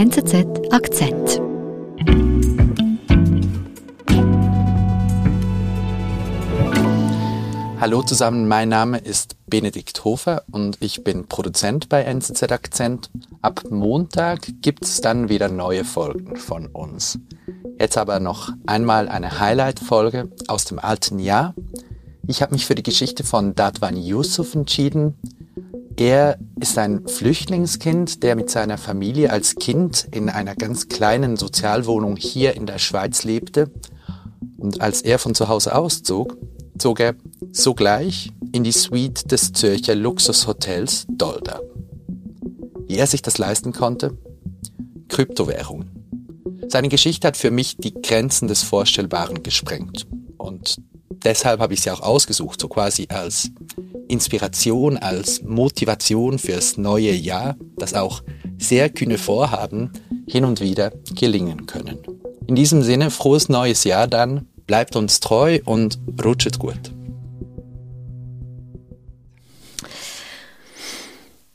[0.00, 1.42] NZZ Akzent.
[7.78, 13.10] Hallo zusammen, mein Name ist Benedikt Hofer und ich bin Produzent bei NZZ Akzent.
[13.42, 17.18] Ab Montag gibt es dann wieder neue Folgen von uns.
[17.78, 21.54] Jetzt aber noch einmal eine Highlight-Folge aus dem alten Jahr.
[22.26, 25.18] Ich habe mich für die Geschichte von Dadwan Yusuf entschieden.
[26.00, 32.16] Er ist ein Flüchtlingskind, der mit seiner Familie als Kind in einer ganz kleinen Sozialwohnung
[32.16, 33.70] hier in der Schweiz lebte.
[34.56, 36.38] Und als er von zu Hause auszog,
[36.78, 37.16] zog er
[37.52, 41.60] sogleich in die Suite des Zürcher Luxushotels Dolder.
[42.86, 44.16] Wie er sich das leisten konnte?
[45.08, 45.90] Kryptowährungen.
[46.68, 50.06] Seine Geschichte hat für mich die Grenzen des Vorstellbaren gesprengt.
[50.38, 50.78] Und
[51.10, 53.50] deshalb habe ich sie auch ausgesucht, so quasi als
[54.10, 58.22] Inspiration, als Motivation fürs neue Jahr, dass auch
[58.58, 59.92] sehr kühne Vorhaben
[60.26, 61.98] hin und wieder gelingen können.
[62.46, 66.92] In diesem Sinne, frohes neues Jahr dann, bleibt uns treu und rutschet gut.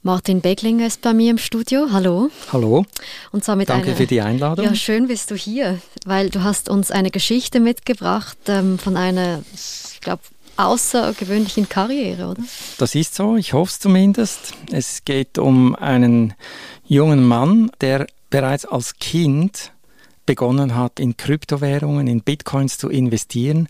[0.05, 1.87] Martin Beglinger ist bei mir im Studio.
[1.91, 2.29] Hallo.
[2.53, 2.85] Hallo.
[3.31, 4.63] Und zwar mit Danke einer, für die Einladung.
[4.63, 9.41] Ja, schön bist du hier, weil du hast uns eine Geschichte mitgebracht ähm, von einer,
[9.55, 10.21] ich glaube,
[10.57, 12.43] außergewöhnlichen Karriere, oder?
[12.77, 14.53] Das ist so, ich hoffe es zumindest.
[14.71, 16.33] Es geht um einen
[16.85, 19.71] jungen Mann, der bereits als Kind
[20.25, 23.67] begonnen hat, in Kryptowährungen, in Bitcoins zu investieren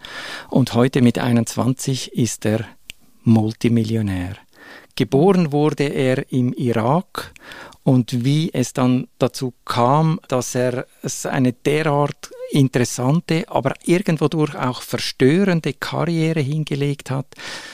[0.49, 2.65] und heute mit 21 ist er
[3.23, 4.37] Multimillionär.
[4.95, 7.33] Geboren wurde er im Irak
[7.83, 10.87] und wie es dann dazu kam, dass er
[11.25, 17.27] eine derart interessante, aber irgendwo durch auch verstörende Karriere hingelegt hat.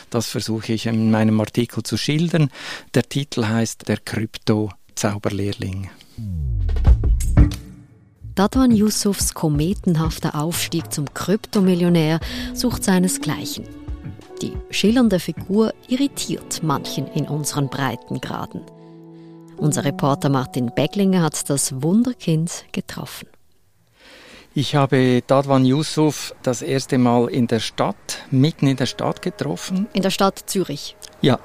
[0.09, 2.50] Das versuche ich in meinem Artikel zu schildern.
[2.94, 5.89] Der Titel heißt Der Krypto-Zauberlehrling.
[8.36, 12.19] Dadwan Yusufs kometenhafter Aufstieg zum Kryptomillionär
[12.53, 13.66] sucht seinesgleichen.
[14.41, 18.62] Die schillernde Figur irritiert manchen in unseren Breitengraden.
[19.57, 23.28] Unser Reporter Martin Becklinger hat das Wunderkind getroffen.
[24.53, 29.88] Ich habe Dadwan Yusuf das erste Mal in der Stadt, mitten in der Stadt getroffen.
[29.94, 30.97] In der Stadt Zürich?
[31.22, 31.39] Ja.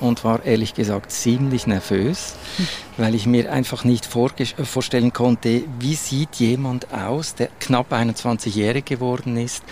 [0.00, 2.34] Und war ehrlich gesagt ziemlich nervös,
[2.98, 9.38] weil ich mir einfach nicht vorstellen konnte, wie sieht jemand aus, der knapp 21-jährig geworden
[9.38, 9.64] ist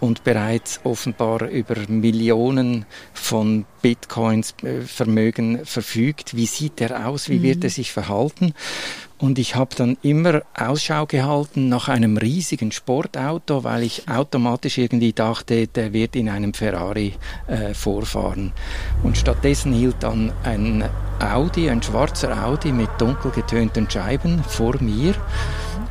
[0.00, 6.34] und bereits offenbar über Millionen von Bitcoins äh, Vermögen verfügt.
[6.34, 7.28] Wie sieht er aus?
[7.28, 7.64] Wie wird mhm.
[7.64, 8.54] er sich verhalten?
[9.20, 15.12] Und ich habe dann immer Ausschau gehalten nach einem riesigen Sportauto, weil ich automatisch irgendwie
[15.12, 17.12] dachte, der wird in einem Ferrari
[17.46, 18.52] äh, vorfahren.
[19.02, 20.84] Und stattdessen hielt dann ein
[21.20, 25.14] Audi, ein schwarzer Audi mit dunkel getönten Scheiben vor mir.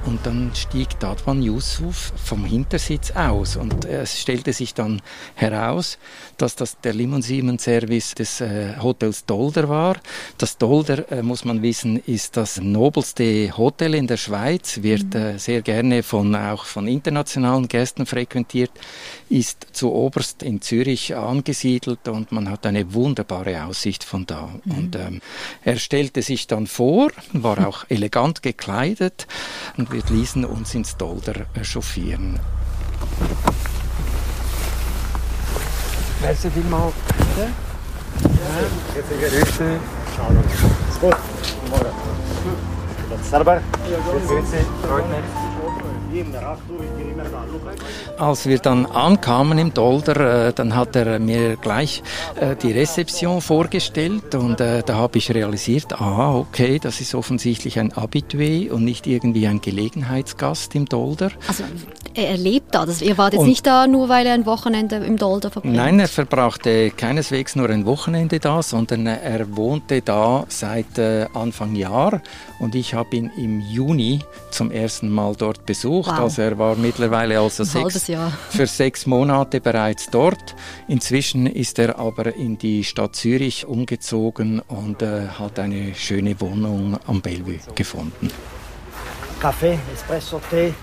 [0.05, 5.01] Und dann stieg Dadwan Yusuf vom Hintersitz aus und es stellte sich dann
[5.35, 5.97] heraus,
[6.37, 9.97] dass das der Limousinen-Service des äh, Hotels Dolder war.
[10.37, 15.21] Das Dolder, äh, muss man wissen, ist das nobelste Hotel in der Schweiz, wird mhm.
[15.21, 18.71] äh, sehr gerne von, auch von internationalen Gästen frequentiert,
[19.29, 24.49] ist zu oberst in Zürich angesiedelt und man hat eine wunderbare Aussicht von da.
[24.63, 24.71] Mhm.
[24.71, 25.21] Und ähm,
[25.63, 29.27] er stellte sich dann vor, war auch elegant gekleidet
[29.77, 31.33] und wir ließen uns ins Dolder
[31.63, 32.39] chauffieren.
[36.21, 36.93] Merci vielmals.
[43.29, 43.61] Serber.
[44.11, 44.65] Grüße.
[44.87, 45.48] Freut mich.
[48.17, 52.01] Als wir dann ankamen im Dolder, äh, dann hat er mir gleich
[52.39, 57.79] äh, die Rezeption vorgestellt und äh, da habe ich realisiert, ah, okay, das ist offensichtlich
[57.79, 61.31] ein Habitué und nicht irgendwie ein Gelegenheitsgast im Dolder.
[61.47, 61.63] Also
[62.15, 64.97] er lebt da, das, ihr wart jetzt und nicht da, nur weil er ein Wochenende
[64.97, 65.75] im Dolder verbringt?
[65.75, 72.21] Nein, er verbrachte keineswegs nur ein Wochenende da, sondern er wohnte da seit Anfang Jahr
[72.59, 74.19] und ich habe ihn im Juni
[74.49, 75.98] zum ersten Mal dort besucht.
[76.07, 76.19] Wow.
[76.19, 78.11] Also er war mittlerweile also sechs,
[78.49, 80.55] für sechs Monate bereits dort.
[80.87, 86.97] Inzwischen ist er aber in die Stadt Zürich umgezogen und äh, hat eine schöne Wohnung
[87.07, 88.29] am Bellevue gefunden.
[89.39, 90.73] caffè, espresso, tè.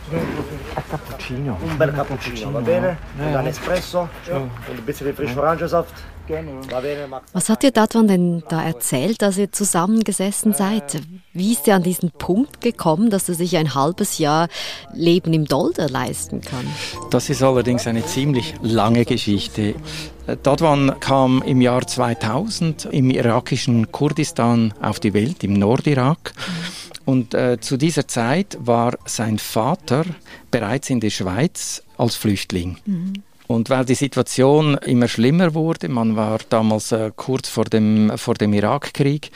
[0.88, 1.58] Cappuccino.
[1.62, 2.96] Un bel cappuccino, va bene?
[3.19, 5.92] Und dann Espresso und ein bisschen frischer Orangensaft.
[7.08, 7.32] Max.
[7.32, 11.00] Was hat dir Dadwan denn da erzählt, als ihr zusammengesessen seid?
[11.32, 14.49] Wie ist er an diesen Punkt gekommen, dass er sich ein halbes Jahr
[14.93, 16.67] Leben im Dolder leisten kann?
[17.11, 19.75] Das ist allerdings eine ziemlich lange Geschichte.
[20.43, 26.32] Dadwan kam im Jahr 2000 im irakischen Kurdistan auf die Welt, im Nordirak.
[27.05, 30.05] Und äh, zu dieser Zeit war sein Vater
[30.50, 32.79] bereits in der Schweiz als Flüchtling.
[33.48, 38.34] Und weil die Situation immer schlimmer wurde, man war damals äh, kurz vor dem, vor
[38.34, 39.31] dem Irakkrieg,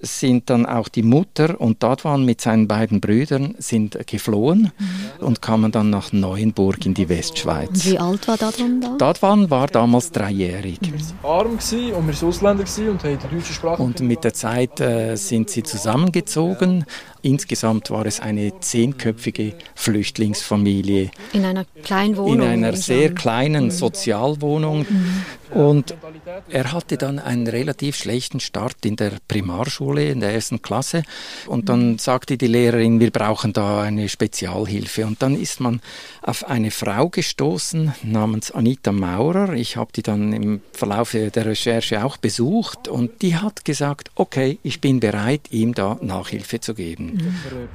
[0.00, 4.72] sind dann auch die Mutter und Dadwan mit seinen beiden Brüdern sind geflohen
[5.20, 7.84] und kamen dann nach Neuenburg in die Und Westschweiz.
[7.86, 8.94] wie alt war Dadwan da?
[8.98, 10.78] Dadwan war damals dreijährig.
[11.22, 14.80] arm gsi und wir waren Ausländer und haben die deutsche Sprache Und mit der Zeit
[14.80, 16.84] äh, sind sie zusammengezogen.
[17.26, 22.34] Insgesamt war es eine zehnköpfige Flüchtlingsfamilie In einer kleinen Wohnung?
[22.34, 24.86] in einer sehr kleinen Sozialwohnung.
[25.50, 25.94] Und
[26.48, 31.02] er hatte dann einen relativ schlechten Start in der Primarschule, in der ersten Klasse.
[31.46, 35.06] Und dann sagte die Lehrerin, wir brauchen da eine Spezialhilfe.
[35.06, 35.80] Und dann ist man
[36.22, 39.52] auf eine Frau gestoßen namens Anita Maurer.
[39.54, 42.88] Ich habe die dann im Verlauf der Recherche auch besucht.
[42.88, 47.15] Und die hat gesagt, okay, ich bin bereit, ihm da Nachhilfe zu geben.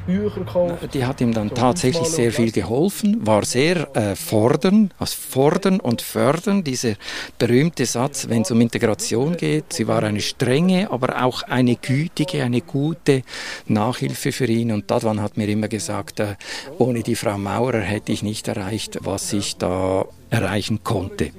[0.05, 0.93] Bücher gekauft.
[0.93, 6.01] Die hat ihm dann tatsächlich sehr viel geholfen, war sehr äh, fordern, also fordern und
[6.01, 6.93] fördern, dieser
[7.37, 9.73] berühmte Satz, wenn es um Integration geht.
[9.73, 13.23] Sie war eine strenge, aber auch eine gütige, eine gute
[13.67, 14.71] Nachhilfe für ihn.
[14.71, 16.35] Und Dadwan hat mir immer gesagt, äh,
[16.77, 21.31] ohne die Frau Maurer hätte ich nicht erreicht, was ich da erreichen konnte.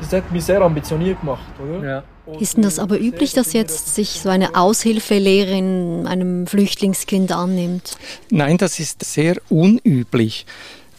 [0.00, 1.86] Das hat mich sehr ambitioniert gemacht, oder?
[1.86, 2.02] Ja.
[2.40, 7.96] Ist denn das aber üblich, dass jetzt sich so eine Aushilfelehrerin einem Flüchtlingskind annimmt?
[8.30, 10.46] Nein, das ist sehr unüblich.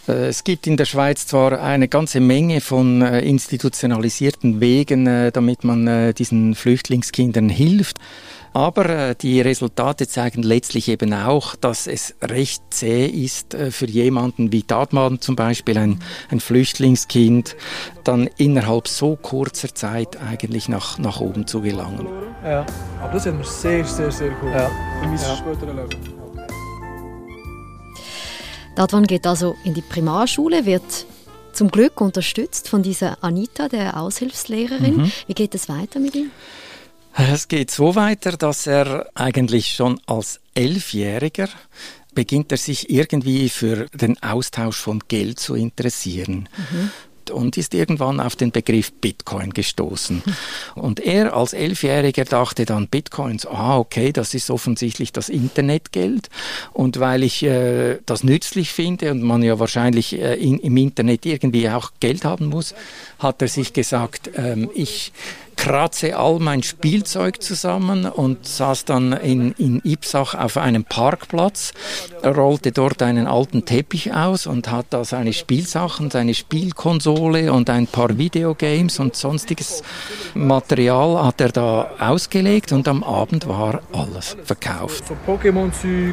[0.08, 5.32] Äh, Es gibt in der Schweiz zwar eine ganze Menge von äh, institutionalisierten Wegen, äh,
[5.32, 7.98] damit man diesen Flüchtlingskindern hilft.
[8.54, 14.64] Aber die Resultate zeigen letztlich eben auch, dass es recht zäh ist für jemanden wie
[14.64, 16.00] Dadman zum Beispiel, ein,
[16.32, 17.58] ein Flüchtlingskind,
[18.06, 22.08] dann innerhalb so kurzer Zeit eigentlich nach, nach oben zu gelangen.
[22.46, 22.66] Ja.
[23.02, 24.54] Aber das hat mir sehr, sehr, sehr geholfen.
[24.54, 24.70] Ja.
[25.02, 25.36] Für mein Ja.
[25.36, 26.15] späteres Leben.
[28.76, 31.06] Dadwan geht also in die Primarschule, wird
[31.54, 35.12] zum Glück unterstützt von dieser Anita, der Aushilfslehrerin.
[35.28, 36.32] Wie geht es weiter mit ihm?
[37.14, 41.48] Es geht so weiter, dass er eigentlich schon als Elfjähriger
[42.14, 46.50] beginnt er sich irgendwie für den Austausch von Geld zu interessieren.
[47.32, 50.22] Und ist irgendwann auf den Begriff Bitcoin gestoßen.
[50.76, 56.30] Und er als Elfjähriger dachte dann Bitcoins, ah, okay, das ist offensichtlich das Internetgeld.
[56.74, 61.26] Und weil ich äh, das nützlich finde und man ja wahrscheinlich äh, in, im Internet
[61.26, 62.76] irgendwie auch Geld haben muss,
[63.20, 65.12] hat er sich gesagt, ähm, ich
[65.66, 71.74] kratze all mein Spielzeug zusammen und saß dann in, in Ipsach auf einem Parkplatz,
[72.24, 77.88] rollte dort einen alten Teppich aus und hat da seine Spielsachen, seine Spielkonsole und ein
[77.88, 79.82] paar Videogames und sonstiges
[80.36, 85.06] Material hat er da ausgelegt und am Abend war alles verkauft.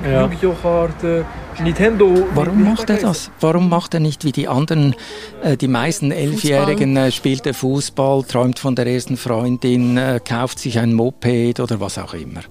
[0.02, 0.22] Ja.
[0.24, 1.26] Yu-Gi-Oh-Karten,
[1.62, 2.26] Nintendo.
[2.34, 3.30] Warum macht er das?
[3.40, 4.96] Warum macht er nicht wie die anderen,
[5.42, 10.60] äh, die meisten Elfjährigen, äh, spielt er Fußball, träumt von der ersten Freundin, äh, kauft
[10.60, 12.42] sich ein Moped oder was auch immer?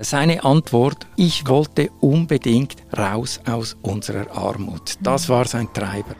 [0.00, 4.96] Seine Antwort, ich wollte unbedingt raus aus unserer Armut.
[5.00, 6.16] Das war sein Treiber.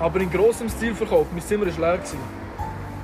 [0.00, 1.30] Aber in grossem Stil verkauft.
[1.32, 1.98] Mein Zimmer war leer.
[1.98, 2.47] Gewesen.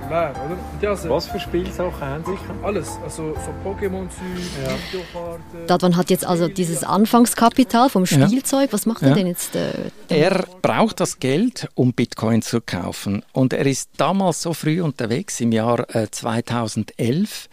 [0.08, 0.50] Leer, oder?
[0.54, 2.36] Und ja, also Was für Spielsachen haben Sie?
[2.64, 2.98] alles.
[3.02, 4.20] Also so Pokémon-Zeug,
[4.92, 5.66] Yu-Gi-Oh-Karten.
[5.66, 8.06] Dadwan hat jetzt also dieses Anfangskapital vom.
[8.06, 8.73] Spielzeug.
[8.73, 9.54] Was macht er denn jetzt?
[9.56, 9.73] Äh,
[10.08, 13.23] Er braucht das Geld, um Bitcoin zu kaufen.
[13.32, 17.49] Und er ist damals so früh unterwegs, im Jahr äh, 2011,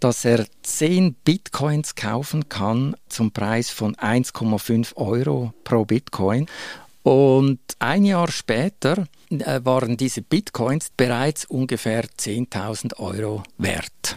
[0.00, 6.46] dass er 10 Bitcoins kaufen kann zum Preis von 1,5 Euro pro Bitcoin.
[7.06, 14.16] Und ein Jahr später äh, waren diese Bitcoins bereits ungefähr 10.000 Euro wert.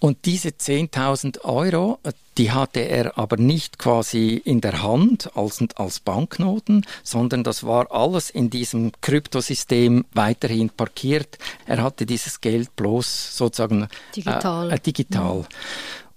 [0.00, 5.64] Und diese 10.000 Euro, äh, die hatte er aber nicht quasi in der Hand als,
[5.76, 11.38] als Banknoten, sondern das war alles in diesem Kryptosystem weiterhin parkiert.
[11.64, 14.70] Er hatte dieses Geld bloß sozusagen Digital.
[14.70, 15.46] Äh, äh, digital.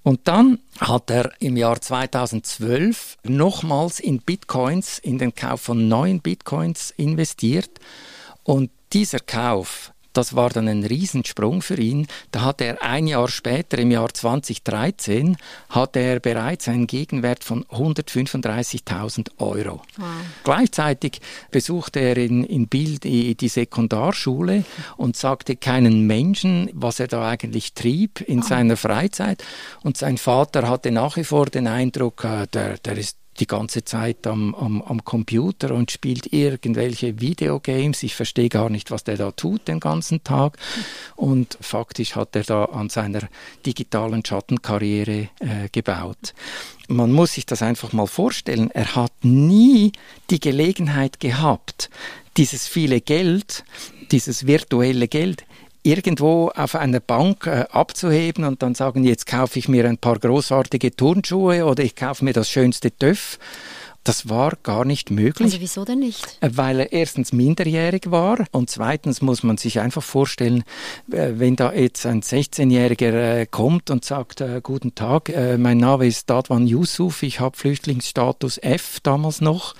[0.04, 6.20] Und dann hat er im Jahr 2012 nochmals in Bitcoins, in den Kauf von neuen
[6.20, 7.80] Bitcoins investiert.
[8.44, 12.08] Und dieser Kauf, Das war dann ein Riesensprung für ihn.
[12.32, 15.38] Da hat er ein Jahr später, im Jahr 2013,
[15.70, 19.82] hat er bereits einen Gegenwert von 135.000 Euro.
[19.98, 20.08] Wow.
[20.44, 21.20] Gleichzeitig
[21.52, 24.64] besuchte er in, in Bild die, die Sekundarschule
[24.98, 28.44] und sagte keinen Menschen, was er da eigentlich trieb in oh.
[28.44, 29.44] seiner Freizeit.
[29.82, 33.84] Und sein Vater hatte nach wie vor den Eindruck, äh, der, der ist die ganze
[33.84, 38.04] Zeit am, am, am Computer und spielt irgendwelche Videogames.
[38.04, 40.58] Ich verstehe gar nicht, was der da tut den ganzen Tag.
[41.16, 43.22] Und faktisch hat er da an seiner
[43.66, 46.34] digitalen Schattenkarriere äh, gebaut.
[46.88, 48.70] Man muss sich das einfach mal vorstellen.
[48.72, 49.92] Er hat nie
[50.30, 51.90] die Gelegenheit gehabt,
[52.38, 53.64] dieses viele Geld,
[54.12, 55.46] dieses virtuelle Geld
[55.84, 60.18] irgendwo auf einer Bank äh, abzuheben und dann sagen, jetzt kaufe ich mir ein paar
[60.18, 63.38] großartige Turnschuhe oder ich kaufe mir das schönste TÜV.
[64.06, 65.46] Das war gar nicht möglich.
[65.46, 66.38] Also wieso denn nicht?
[66.42, 70.64] Äh, weil er erstens minderjährig war und zweitens muss man sich einfach vorstellen,
[71.12, 76.30] äh, wenn da jetzt ein 16-Jähriger äh, kommt und sagt, guten Tag, mein Name ist
[76.30, 79.74] Dadwan Yusuf, ich habe Flüchtlingsstatus F damals noch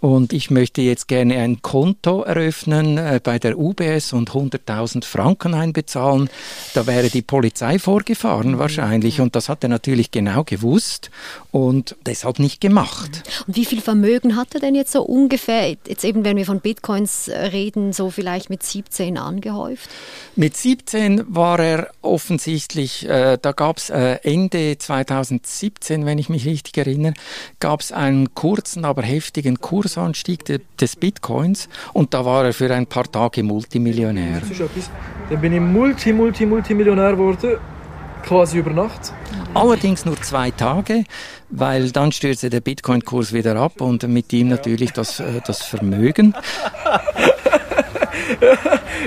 [0.00, 5.54] und ich möchte jetzt gerne ein Konto eröffnen äh, bei der UBS und 100.000 Franken
[5.54, 6.30] einbezahlen.
[6.74, 8.58] Da wäre die Polizei vorgefahren mhm.
[8.58, 11.10] wahrscheinlich und das hat er natürlich genau gewusst
[11.50, 13.22] und deshalb nicht gemacht.
[13.46, 16.60] Und wie viel Vermögen hat er denn jetzt so ungefähr, jetzt eben wenn wir von
[16.60, 19.90] Bitcoins äh, reden, so vielleicht mit 17 angehäuft?
[20.34, 26.46] Mit 17 war er offensichtlich, äh, da gab es äh, Ende 2017, wenn ich mich
[26.46, 27.12] richtig erinnere,
[27.58, 30.44] gab es einen kurzen, aber heftigen Kurs Kursanstieg
[30.78, 34.40] des Bitcoins und da war er für ein paar Tage Multimillionär.
[35.28, 37.58] Dann bin ich Multi, Multi, Multimillionär geworden,
[38.22, 39.12] quasi über Nacht.
[39.54, 41.04] Allerdings nur zwei Tage,
[41.48, 46.34] weil dann stürzte der Bitcoin-Kurs wieder ab und mit ihm natürlich das, äh, das Vermögen.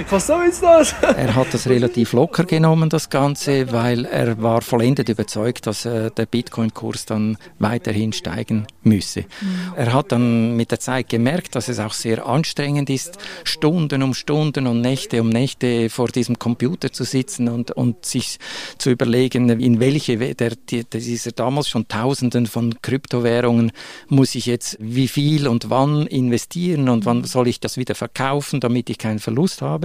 [0.10, 0.94] Was soll jetzt das?
[1.02, 6.12] er hat das relativ locker genommen, das Ganze, weil er war vollendet überzeugt, dass äh,
[6.12, 9.22] der Bitcoin-Kurs dann weiterhin steigen müsse.
[9.22, 9.74] Mhm.
[9.76, 14.14] Er hat dann mit der Zeit gemerkt, dass es auch sehr anstrengend ist, Stunden um
[14.14, 18.40] Stunden und Nächte um Nächte vor diesem Computer zu sitzen und, und sich
[18.78, 23.72] zu überlegen, in welche der, dieser damals schon Tausenden von Kryptowährungen
[24.08, 28.60] muss ich jetzt wie viel und wann investieren und wann soll ich das wieder verkaufen,
[28.60, 29.83] damit ich keinen Verlust habe.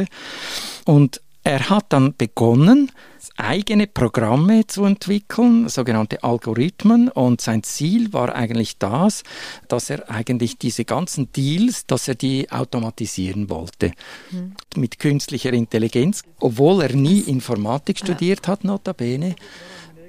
[0.85, 2.93] Und er hat dann begonnen,
[3.39, 7.09] eigene Programme zu entwickeln, sogenannte Algorithmen.
[7.09, 9.23] Und sein Ziel war eigentlich das,
[9.69, 13.93] dass er eigentlich diese ganzen Deals, dass er die automatisieren wollte.
[14.31, 14.53] Mhm.
[14.77, 18.53] Mit künstlicher Intelligenz, obwohl er nie Informatik studiert ja.
[18.53, 19.37] hat, notabene.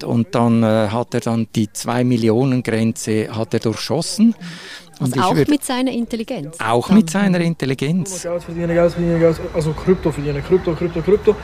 [0.04, 4.28] Und dann äh, hat er dann die 2 Millionen Grenze hat er durchschossen.
[4.28, 4.34] Mhm.
[5.00, 6.58] Also auch mit seiner Intelligenz?
[6.60, 6.96] Auch Dann.
[6.98, 8.22] mit seiner Intelligenz.
[8.22, 11.36] Geld verdienen, Geld verdienen, Geld, also Krypto verdienen, Krypto, Krypto, Krypto.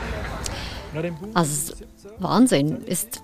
[1.33, 1.73] Also
[2.19, 2.83] Wahnsinn.
[2.85, 3.21] Ist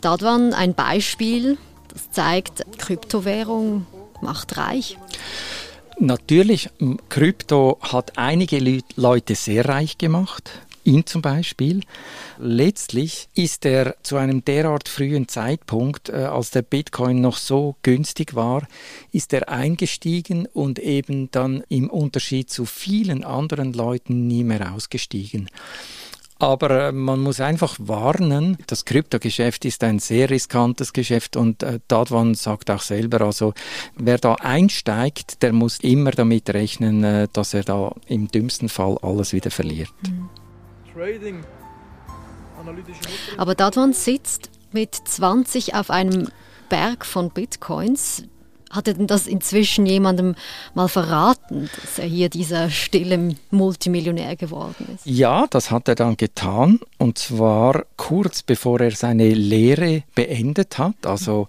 [0.00, 1.58] Dadwan ein Beispiel,
[1.92, 3.86] das zeigt, Kryptowährung
[4.20, 4.98] macht reich?
[5.98, 6.70] Natürlich,
[7.08, 10.50] Krypto hat einige Leute sehr reich gemacht
[10.84, 11.80] ihn zum Beispiel.
[12.38, 18.34] Letztlich ist er zu einem derart frühen Zeitpunkt, äh, als der Bitcoin noch so günstig
[18.34, 18.66] war,
[19.10, 25.48] ist er eingestiegen und eben dann im Unterschied zu vielen anderen Leuten nie mehr ausgestiegen.
[26.38, 31.78] Aber äh, man muss einfach warnen, das Kryptogeschäft ist ein sehr riskantes Geschäft und äh,
[31.88, 33.54] Dadwan sagt auch selber, also
[33.96, 39.32] wer da einsteigt, der muss immer damit rechnen, dass er da im dümmsten Fall alles
[39.32, 39.92] wieder verliert.
[40.06, 40.28] Mhm.
[40.94, 41.42] Trading,
[43.36, 46.28] Aber Dadwan sitzt mit 20 auf einem
[46.68, 48.24] Berg von Bitcoins.
[48.70, 50.34] Hat er denn das inzwischen jemandem
[50.74, 55.06] mal verraten, dass er hier dieser stille Multimillionär geworden ist?
[55.06, 56.80] Ja, das hat er dann getan.
[56.98, 61.06] Und zwar kurz bevor er seine Lehre beendet hat.
[61.06, 61.48] Also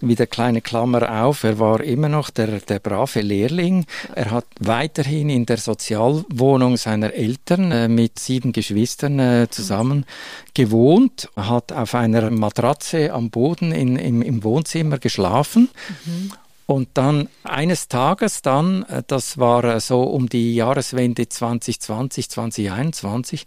[0.00, 3.86] wieder kleine Klammer auf, er war immer noch der, der brave Lehrling.
[4.14, 10.04] Er hat weiterhin in der Sozialwohnung seiner Eltern äh, mit sieben Geschwistern äh, zusammen
[10.54, 15.68] gewohnt, hat auf einer Matratze am Boden in, im, im Wohnzimmer geschlafen.
[16.04, 16.32] Mhm.
[16.66, 23.46] Und dann eines Tages dann, äh, das war äh, so um die Jahreswende 2020, 2021,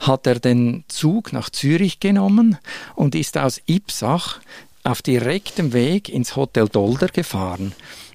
[0.00, 2.58] hat er den Zug nach Zürich genommen
[2.96, 4.40] und ist aus Ipsach
[4.82, 7.72] auf direktem Weg ins Hotel Dolder gefahren.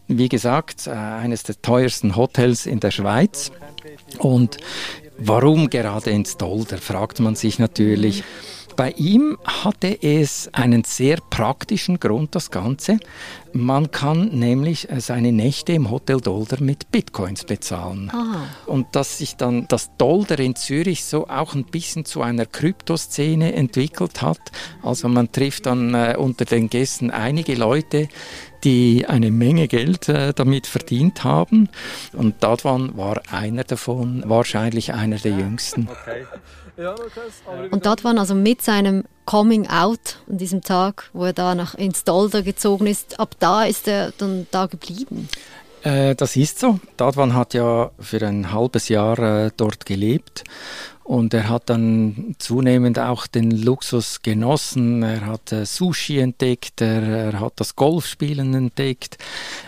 [0.08, 3.51] Wie gesagt, äh, eines der teuersten Hotels in der Schweiz.
[4.17, 4.58] Und
[5.17, 8.25] warum gerade ins Dolder, fragt man sich natürlich.
[8.81, 12.97] Bei ihm hatte es einen sehr praktischen Grund, das Ganze.
[13.53, 18.09] Man kann nämlich äh, seine Nächte im Hotel Dolder mit Bitcoins bezahlen.
[18.11, 18.47] Aha.
[18.65, 23.53] Und dass sich dann das Dolder in Zürich so auch ein bisschen zu einer Kryptoszene
[23.53, 24.39] entwickelt hat.
[24.81, 28.09] Also man trifft dann äh, unter den Gästen einige Leute,
[28.63, 31.69] die eine Menge Geld äh, damit verdient haben.
[32.13, 35.88] Und Dadwan war einer davon, wahrscheinlich einer der jüngsten.
[35.88, 36.25] Okay.
[37.71, 41.75] Und dort waren also mit seinem Coming Out an diesem Tag, wo er da nach
[41.75, 45.29] ins Dolder gezogen ist, ab da ist er dann da geblieben.
[45.83, 46.79] Äh, das ist so.
[46.97, 50.43] Dadwan hat ja für ein halbes Jahr äh, dort gelebt
[51.12, 55.03] und er hat dann zunehmend auch den Luxus genossen.
[55.03, 59.18] Er hat äh, Sushi entdeckt, er, er, hat das Golfspielen entdeckt,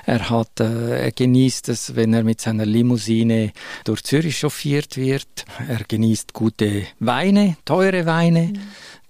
[0.05, 3.51] er, hat, äh, er genießt es, wenn er mit seiner Limousine
[3.83, 5.27] durch Zürich chauffiert wird.
[5.67, 8.53] Er genießt gute Weine, teure Weine.
[8.53, 8.59] Mhm.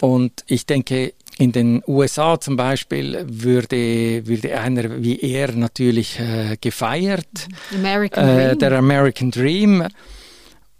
[0.01, 6.57] Und ich denke, in den USA zum Beispiel würde, würde einer wie er natürlich äh,
[6.59, 7.47] gefeiert.
[7.71, 9.87] American äh, der American Dream.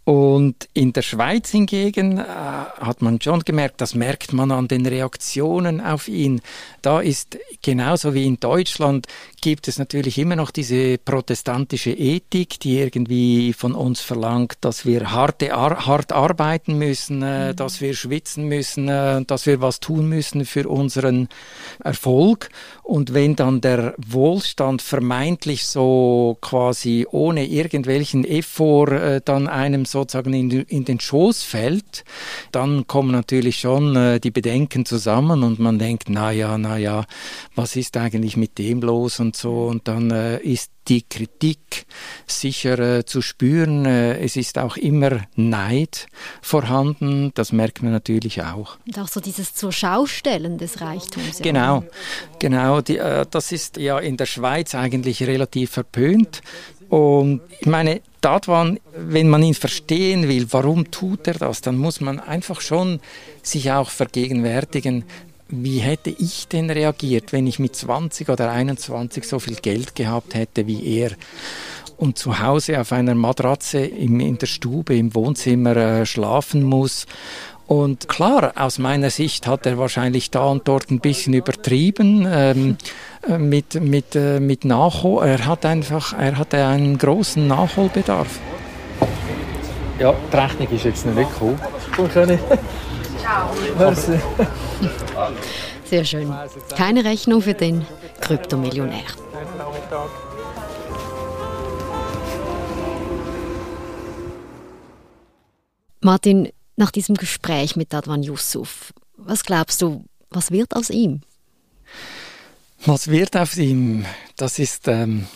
[0.06, 4.86] Und in der Schweiz hingegen äh, hat man schon gemerkt, das merkt man an den
[4.86, 6.42] Reaktionen auf ihn.
[6.82, 9.08] Da ist genauso wie in Deutschland
[9.44, 15.12] gibt es natürlich immer noch diese protestantische Ethik, die irgendwie von uns verlangt, dass wir
[15.12, 17.56] harte, ar hart arbeiten müssen, äh, mhm.
[17.58, 21.28] dass wir schwitzen müssen, äh, dass wir was tun müssen für unseren
[21.84, 22.52] Erfolg.
[22.84, 30.34] Und wenn dann der Wohlstand vermeintlich so quasi ohne irgendwelchen Effort äh, dann einem sozusagen
[30.34, 32.06] in, in, den Schoß fällt,
[32.54, 37.04] dann kommen natürlich schon äh, die Bedenken zusammen und man denkt, na ja, na ja,
[37.56, 41.86] was ist eigentlich mit dem los und so und dann äh, ist die Kritik
[42.28, 43.86] sicher äh, zu spüren.
[43.86, 46.08] Äh, es ist auch immer Neid
[46.42, 48.78] vorhanden, das merkt man natürlich auch.
[48.86, 51.40] Und auch so dieses zur Schaustellen des Reichtums.
[51.40, 51.84] Genau,
[52.40, 52.82] genau.
[52.82, 56.42] Die, äh, das ist ja in der Schweiz eigentlich relativ verpönt.
[56.90, 62.02] Und ich meine, Dadwan, wenn man ihn verstehen will, warum tut er das, dann muss
[62.02, 63.00] man einfach schon
[63.42, 65.04] sich auch vergegenwärtigen,
[65.62, 70.34] wie hätte ich denn reagiert, wenn ich mit 20 oder 21 so viel Geld gehabt
[70.36, 71.12] hätte wie er?
[71.96, 77.06] und zu Hause auf einer Matratze im, in der Stube, im Wohnzimmer äh, schlafen muss.
[77.66, 82.28] Und klar, aus meiner Sicht hat er wahrscheinlich da und dort ein bisschen übertrieben.
[82.30, 82.78] Ähm,
[83.28, 85.26] äh, mit, mit, äh, mit Nachhol.
[85.26, 88.40] Er hat einfach er hatte einen großen Nachholbedarf.
[90.00, 91.56] Ja, die Rechnung ist jetzt noch nicht cool.
[93.78, 94.20] Merci.
[95.86, 96.34] Sehr schön.
[96.76, 97.86] Keine Rechnung für den
[98.22, 99.04] Kryptomillionär.
[106.02, 111.22] Martin, nach diesem Gespräch mit Adwan Yusuf, was glaubst du, was wird aus ihm?
[112.86, 114.06] Was wird aus ihm?
[114.36, 115.28] Das ist ähm,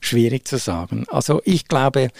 [0.00, 1.06] schwierig zu sagen.
[1.08, 2.10] Also ich glaube,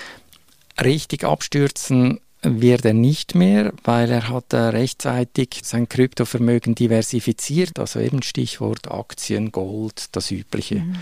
[0.83, 8.01] richtig abstürzen wird er nicht mehr, weil er hat äh, rechtzeitig sein Kryptovermögen diversifiziert, also
[8.01, 10.77] eben Stichwort Aktien, Gold, das Übliche.
[10.77, 10.97] Mhm.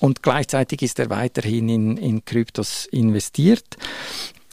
[0.00, 3.76] Und gleichzeitig ist er weiterhin in, in Kryptos investiert.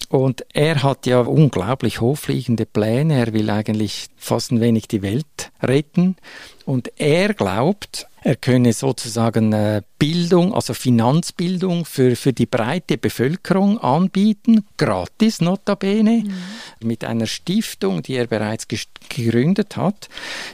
[0.09, 3.19] Und er hat ja unglaublich hochfliegende Pläne.
[3.19, 6.15] Er will eigentlich fast ein wenig die Welt retten.
[6.65, 13.79] Und er glaubt, er könne sozusagen äh, Bildung, also Finanzbildung für, für die breite Bevölkerung
[13.79, 16.33] anbieten, gratis notabene, mhm.
[16.87, 20.09] mit einer Stiftung, die er bereits gegründet hat,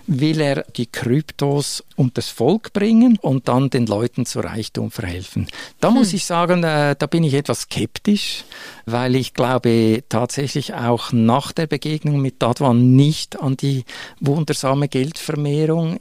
[0.08, 5.48] will er die Kryptos und das Volk bringen und dann den Leuten zu Reichtum verhelfen.
[5.80, 5.98] Da mhm.
[5.98, 8.46] muss ich sagen, äh, da bin ich etwas skeptisch,
[8.86, 13.86] weil ich glaube tatsächlich auch nach der Begegnung mit Dadwan nicht an die
[14.20, 16.00] wundersame Geldvermehrung,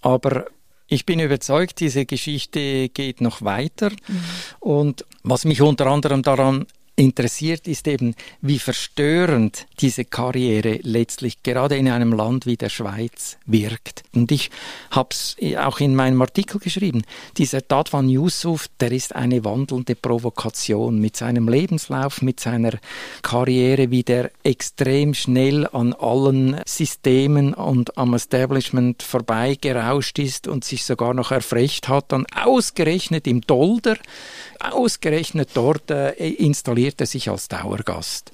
[0.00, 0.46] aber
[0.86, 3.90] ich bin überzeugt, diese Geschichte geht noch weiter.
[3.90, 4.20] Mhm.
[4.60, 6.66] Und was mich unter anderem daran
[6.96, 13.36] interessiert, ist eben, wie verstörend diese Karriere letztlich gerade in einem Land wie der Schweiz
[13.46, 14.04] wirkt.
[14.14, 14.50] Und ich
[14.90, 17.02] habe es auch in meinem Artikel geschrieben.
[17.36, 22.72] Dieser Dadwan Yusuf, der ist eine wandelnde Provokation mit seinem Lebenslauf, mit seiner
[23.22, 30.84] Karriere, wie der extrem schnell an allen Systemen und am Establishment vorbeigerauscht ist und sich
[30.84, 33.96] sogar noch erfrecht hat, dann ausgerechnet im Dolder,
[34.60, 38.30] ausgerechnet dort äh, installiert bewährt er sich als Dauergast.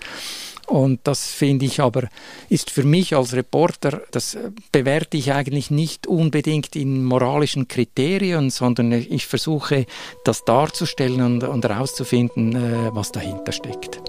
[0.67, 2.09] Und das finde ich aber,
[2.49, 4.37] ist für mich als Reporter, das
[4.73, 9.87] bewerte ich eigentlich nicht unbedingt in moralischen Kriterien, sondern ich versuche,
[10.25, 14.01] das darzustellen und, und herauszufinden, äh, was dahinter steckt.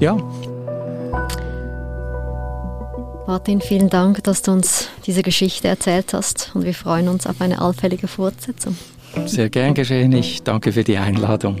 [0.00, 0.16] Ja.
[3.26, 7.40] Martin, vielen Dank, dass du uns diese Geschichte erzählt hast und wir freuen uns auf
[7.40, 8.76] eine allfällige Fortsetzung.
[9.26, 10.12] Sehr gern geschehen.
[10.12, 11.60] Ich danke für die Einladung.